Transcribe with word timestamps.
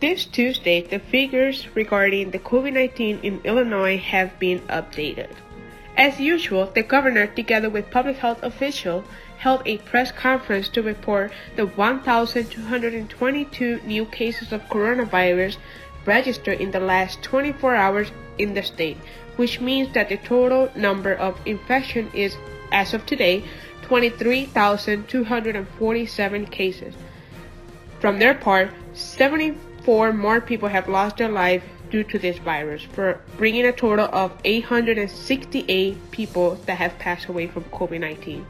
This 0.00 0.26
Tuesday, 0.26 0.82
the 0.82 1.00
figures 1.00 1.66
regarding 1.74 2.30
the 2.30 2.38
COVID 2.38 2.72
19 2.72 3.18
in 3.24 3.40
Illinois 3.42 3.98
have 3.98 4.38
been 4.38 4.60
updated. 4.68 5.30
As 5.96 6.20
usual, 6.20 6.70
the 6.72 6.84
governor, 6.84 7.26
together 7.26 7.68
with 7.68 7.90
public 7.90 8.18
health 8.18 8.40
officials, 8.44 9.04
held 9.38 9.62
a 9.66 9.78
press 9.78 10.12
conference 10.12 10.68
to 10.68 10.82
report 10.82 11.32
the 11.56 11.66
1,222 11.66 13.80
new 13.84 14.04
cases 14.04 14.52
of 14.52 14.68
coronavirus 14.68 15.56
registered 16.06 16.60
in 16.60 16.70
the 16.70 16.78
last 16.78 17.20
24 17.24 17.74
hours 17.74 18.12
in 18.38 18.54
the 18.54 18.62
state, 18.62 18.98
which 19.34 19.60
means 19.60 19.92
that 19.94 20.10
the 20.10 20.18
total 20.18 20.70
number 20.76 21.12
of 21.12 21.40
infection 21.44 22.08
is, 22.14 22.36
as 22.70 22.94
of 22.94 23.04
today, 23.04 23.42
23,247 23.82 26.46
cases. 26.46 26.94
From 27.98 28.20
their 28.20 28.34
part, 28.34 28.70
74 29.88 30.12
more 30.12 30.40
people 30.42 30.68
have 30.68 30.86
lost 30.86 31.16
their 31.16 31.30
life 31.30 31.64
due 31.90 32.04
to 32.04 32.18
this 32.18 32.36
virus, 32.36 32.86
bringing 33.38 33.64
a 33.64 33.72
total 33.72 34.04
of 34.12 34.38
868 34.44 36.10
people 36.10 36.56
that 36.66 36.76
have 36.76 36.98
passed 36.98 37.26
away 37.26 37.46
from 37.46 37.64
COVID 37.64 37.98
19. 37.98 38.44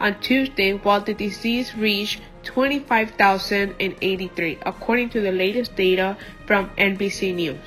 on 0.00 0.20
Tuesday, 0.20 0.72
while 0.72 1.00
the 1.00 1.14
disease 1.14 1.74
reached 1.74 2.20
25,083, 2.44 4.58
according 4.64 5.10
to 5.10 5.20
the 5.20 5.32
latest 5.32 5.74
data 5.76 6.16
from 6.46 6.70
NBC 6.78 7.34
News. 7.34 7.58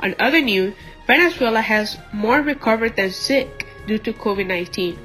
On 0.00 0.14
other 0.18 0.40
news, 0.40 0.74
Venezuela 1.06 1.60
has 1.60 1.98
more 2.12 2.40
recovered 2.40 2.96
than 2.96 3.10
sick 3.10 3.66
due 3.86 3.98
to 3.98 4.12
COVID 4.12 4.46
19. 4.46 4.98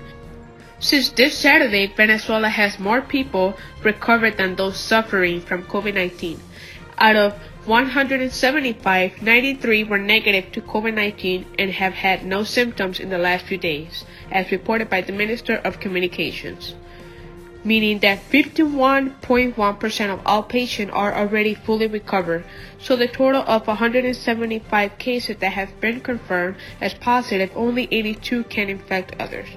Since 0.80 1.10
this 1.10 1.38
Saturday, 1.38 1.88
Venezuela 1.88 2.50
has 2.50 2.78
more 2.78 3.02
people 3.02 3.58
recovered 3.84 4.38
than 4.38 4.56
those 4.56 4.78
suffering 4.78 5.42
from 5.42 5.64
COVID 5.64 5.96
19. 5.96 6.40
Out 6.98 7.16
of 7.16 7.34
175, 7.66 9.22
93 9.22 9.84
were 9.84 9.98
negative 9.98 10.52
to 10.52 10.62
COVID 10.62 10.94
19 10.94 11.46
and 11.60 11.72
have 11.72 11.94
had 11.94 12.26
no 12.26 12.44
symptoms 12.44 13.00
in 13.00 13.10
the 13.10 13.18
last 13.18 13.46
few 13.46 13.58
days, 13.58 14.06
as 14.32 14.52
reported 14.52 14.90
by 14.90 15.02
the 15.02 15.12
Minister 15.12 15.56
of 15.58 15.80
Communications 15.80 16.76
meaning 17.68 18.00
that 18.00 18.20
51.1% 18.30 20.14
of 20.14 20.22
all 20.26 20.44
patients 20.44 20.92
are 20.94 21.14
already 21.14 21.54
fully 21.54 21.86
recovered. 21.86 22.46
So 22.80 22.96
the 22.96 23.10
total 23.10 23.42
of 23.42 23.68
175 23.68 24.98
cases 24.98 25.36
that 25.38 25.52
have 25.52 25.80
been 25.82 26.00
confirmed 26.00 26.56
as 26.80 26.94
positive, 26.94 27.52
only 27.56 27.90
82 27.92 28.46
can 28.46 28.70
infect 28.70 29.20
others. 29.20 29.50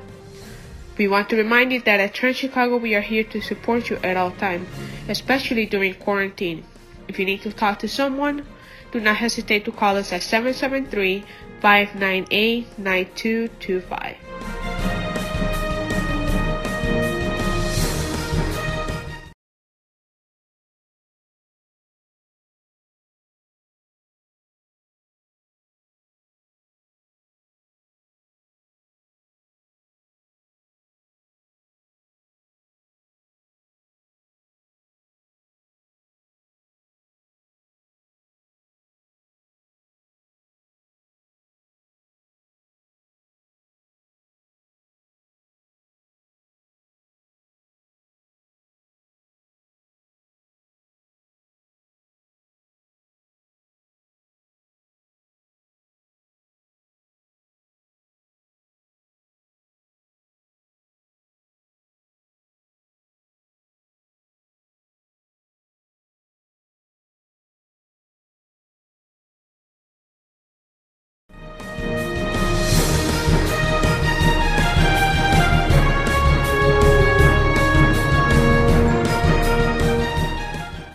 We 0.99 1.07
want 1.07 1.29
to 1.31 1.37
remind 1.37 1.73
you 1.73 1.81
that 1.83 2.01
at 2.01 2.13
Trans 2.13 2.37
Chicago 2.37 2.77
we 2.77 2.97
are 2.97 3.01
here 3.01 3.25
to 3.25 3.41
support 3.41 3.89
you 3.89 3.97
at 4.03 4.17
all 4.17 4.33
times, 4.33 4.69
especially 5.09 5.67
during 5.67 5.95
quarantine. 5.95 6.65
If 7.11 7.19
you 7.19 7.25
need 7.25 7.43
to 7.43 7.53
talk 7.53 7.81
to 7.81 7.89
someone, 7.89 8.47
do 8.93 9.01
not 9.01 9.17
hesitate 9.17 9.65
to 9.65 9.73
call 9.73 9.97
us 9.97 10.13
at 10.13 10.23
773 10.23 11.25
598 11.61 12.79
9225. 12.79 14.30